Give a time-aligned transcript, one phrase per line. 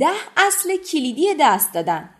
[0.00, 2.10] ده اصل کلیدی دست دادن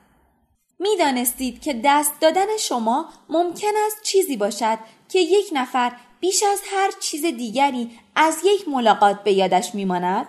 [0.78, 6.60] می دانستید که دست دادن شما ممکن است چیزی باشد که یک نفر بیش از
[6.72, 10.26] هر چیز دیگری از یک ملاقات به یادش میماند؟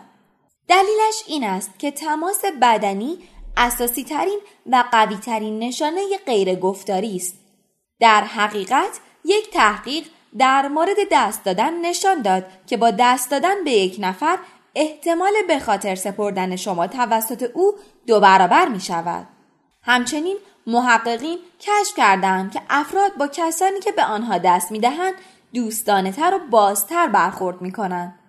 [0.68, 3.18] دلیلش این است که تماس بدنی
[3.58, 7.36] اساسی ترین و قوی ترین نشانه غیر گفتاری است.
[8.00, 10.04] در حقیقت یک تحقیق
[10.38, 14.40] در مورد دست دادن نشان داد که با دست دادن به یک نفر
[14.76, 17.74] احتمال به خاطر سپردن شما توسط او
[18.08, 19.28] دو برابر می شود.
[19.84, 25.14] همچنین محققین کشف کردند که افراد با کسانی که به آنها دست می دهند
[25.54, 28.20] دوستانه تر و بازتر برخورد می کنند.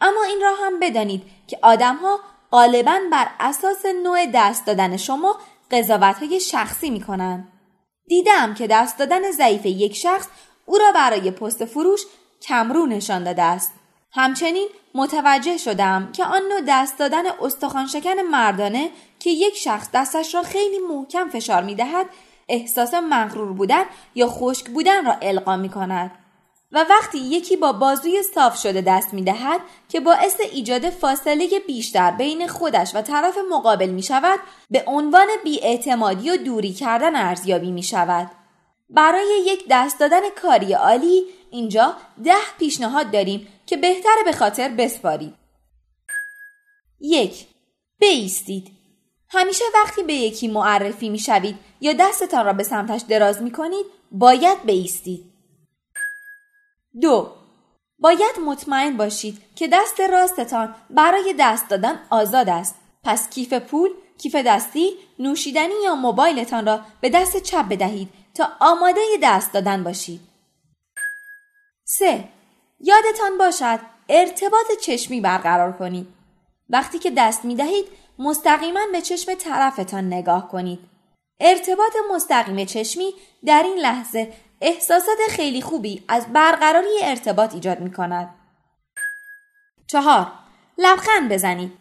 [0.00, 2.20] اما این را هم بدانید که آدمها
[2.52, 5.36] غالبا بر اساس نوع دست دادن شما
[5.70, 7.52] قضاوت های شخصی می کنند.
[8.08, 10.28] دیدم که دست دادن ضعیف یک شخص
[10.66, 12.00] او را برای پست فروش
[12.42, 13.72] کمرو نشان داده است.
[14.12, 20.42] همچنین متوجه شدم که آن نوع دست دادن استخوانشکن مردانه که یک شخص دستش را
[20.42, 22.06] خیلی محکم فشار می دهد
[22.48, 26.10] احساس مغرور بودن یا خشک بودن را القا می کند.
[26.72, 32.10] و وقتی یکی با بازوی صاف شده دست می دهد که باعث ایجاد فاصله بیشتر
[32.10, 37.82] بین خودش و طرف مقابل می شود به عنوان بیاعتمادی و دوری کردن ارزیابی می
[37.82, 38.30] شود.
[38.90, 45.34] برای یک دست دادن کاری عالی اینجا ده پیشنهاد داریم که بهتر به خاطر بسپارید.
[47.00, 47.46] یک
[47.98, 48.70] بیستید
[49.28, 53.86] همیشه وقتی به یکی معرفی می شوید یا دستتان را به سمتش دراز می کنید
[54.12, 55.24] باید بیستید.
[57.00, 57.32] دو
[57.98, 62.74] باید مطمئن باشید که دست راستتان برای دست دادن آزاد است.
[63.04, 69.00] پس کیف پول، کیف دستی، نوشیدنی یا موبایلتان را به دست چپ بدهید تا آماده
[69.22, 70.29] دست دادن باشید.
[71.92, 72.28] 3.
[72.80, 76.08] یادتان باشد ارتباط چشمی برقرار کنید.
[76.68, 77.86] وقتی که دست می دهید
[78.18, 80.78] مستقیما به چشم طرفتان نگاه کنید.
[81.40, 83.14] ارتباط مستقیم چشمی
[83.44, 88.34] در این لحظه احساسات خیلی خوبی از برقراری ارتباط ایجاد می کند.
[89.86, 90.32] چهار
[90.78, 91.72] لبخند بزنید.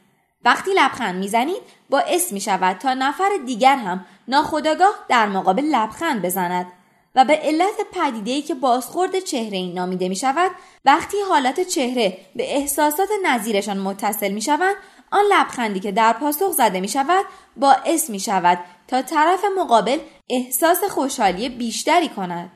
[0.45, 6.71] وقتی لبخند می‌زنید باعث می شود تا نفر دیگر هم ناخداگاه در مقابل لبخند بزند
[7.19, 10.51] و به علت پدیده‌ای که بازخورد چهره این نامیده می شود
[10.85, 14.75] وقتی حالت چهره به احساسات نظیرشان متصل می شود
[15.11, 17.25] آن لبخندی که در پاسخ زده می شود
[17.57, 19.99] باعث می شود تا طرف مقابل
[20.29, 22.51] احساس خوشحالی بیشتری کند.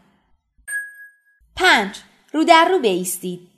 [1.55, 1.95] 5.
[2.33, 3.49] رو در رو بیستید.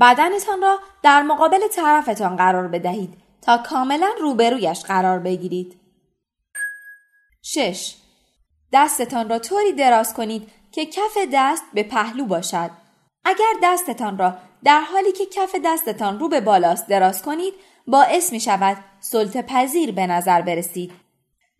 [0.00, 5.80] بدنتان را در مقابل طرفتان قرار بدهید تا کاملا روبرویش قرار بگیرید.
[7.42, 7.94] 6.
[8.74, 12.70] دستتان را طوری دراز کنید که کف دست به پهلو باشد.
[13.24, 17.54] اگر دستتان را در حالی که کف دستتان رو به بالاست دراز کنید
[17.86, 20.92] باعث می شود سلطه پذیر به نظر برسید.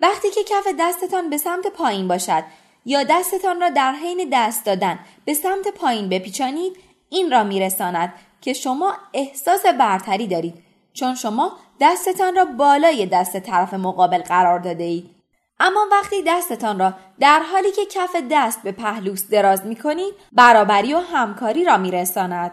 [0.01, 2.45] وقتی که کف دستتان به سمت پایین باشد
[2.85, 6.77] یا دستتان را در حین دست دادن به سمت پایین بپیچانید
[7.09, 10.55] این را میرساند که شما احساس برتری دارید
[10.93, 15.14] چون شما دستتان را بالای دست طرف مقابل قرار داده اید.
[15.61, 20.95] اما وقتی دستتان را در حالی که کف دست به پهلوس دراز می کنید برابری
[20.95, 22.53] و همکاری را می رساند.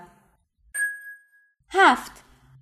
[1.70, 2.12] هفت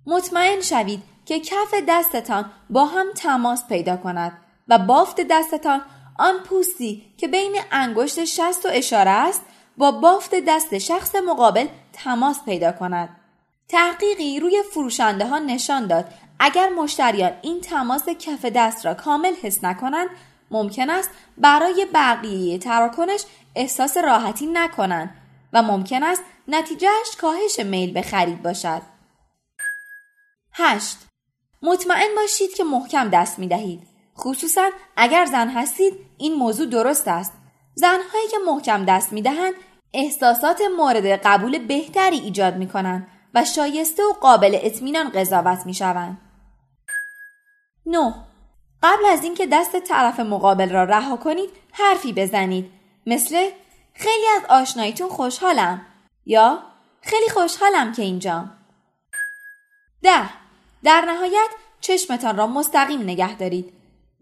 [0.06, 4.32] مطمئن شوید که کف دستتان با هم تماس پیدا کند
[4.68, 5.82] و بافت دستتان
[6.18, 9.42] آن پوستی که بین انگشت شست و اشاره است
[9.76, 13.16] با بافت دست شخص مقابل تماس پیدا کند.
[13.68, 16.04] تحقیقی روی فروشنده ها نشان داد
[16.38, 20.08] اگر مشتریان این تماس کف دست را کامل حس نکنند
[20.50, 23.24] ممکن است برای بقیه تراکنش
[23.54, 25.14] احساس راحتی نکنند
[25.52, 28.82] و ممکن است نتیجهش کاهش میل به خرید باشد.
[30.52, 30.96] 8.
[31.62, 33.82] مطمئن باشید که محکم دست می دهید.
[34.18, 37.32] خصوصا اگر زن هستید این موضوع درست است.
[37.74, 39.54] زنهایی که محکم دست می دهند
[39.94, 46.18] احساسات مورد قبول بهتری ایجاد می کنند و شایسته و قابل اطمینان قضاوت می شوند.
[47.86, 48.14] 9.
[48.82, 52.70] قبل از اینکه دست طرف مقابل را رها کنید حرفی بزنید
[53.06, 53.50] مثل
[53.94, 55.86] خیلی از آشناییتون خوشحالم
[56.26, 56.62] یا
[57.02, 58.52] خیلی خوشحالم که اینجام
[60.02, 60.30] ده
[60.82, 61.48] در نهایت
[61.80, 63.72] چشمتان را مستقیم نگه دارید.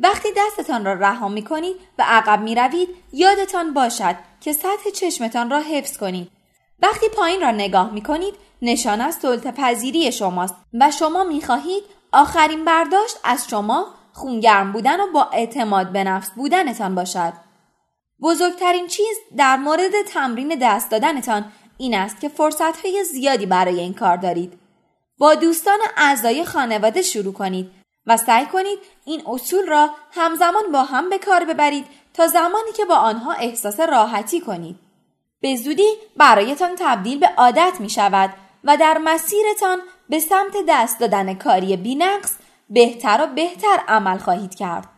[0.01, 5.51] وقتی دستتان را رها می کنید و عقب می روید یادتان باشد که سطح چشمتان
[5.51, 6.31] را حفظ کنید.
[6.83, 11.85] وقتی پایین را نگاه می کنید نشان از سلطه پذیری شماست و شما می خواهید
[12.13, 13.87] آخرین برداشت از شما
[14.19, 17.33] خونگرم بودن و با اعتماد به نفس بودنتان باشد.
[18.23, 24.17] بزرگترین چیز در مورد تمرین دست دادنتان این است که فرصتهای زیادی برای این کار
[24.17, 24.59] دارید.
[25.19, 27.71] با دوستان اعضای خانواده شروع کنید
[28.07, 32.85] و سعی کنید این اصول را همزمان با هم به کار ببرید تا زمانی که
[32.85, 34.77] با آنها احساس راحتی کنید.
[35.41, 38.31] به زودی برایتان تبدیل به عادت می شود
[38.65, 39.79] و در مسیرتان
[40.09, 42.35] به سمت دست دادن کاری بینقص
[42.71, 44.89] بهتر و بهتر عمل خواهید کرد.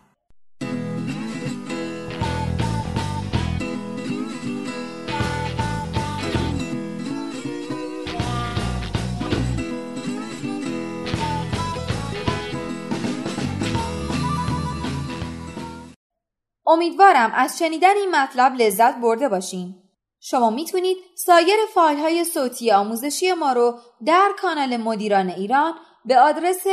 [16.67, 19.75] امیدوارم از شنیدن این مطلب لذت برده باشین.
[20.21, 25.75] شما می‌تونید سایر فایل های صوتی آموزشی ما رو در کانال مدیران ایران
[26.05, 26.67] به آدرس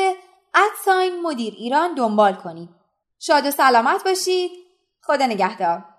[0.54, 2.70] ادساین مدیر ایران دنبال کنید.
[3.20, 4.52] شاد و سلامت باشید.
[5.02, 5.97] خدا نگهدار.